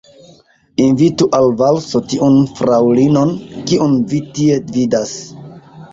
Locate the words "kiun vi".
3.69-4.23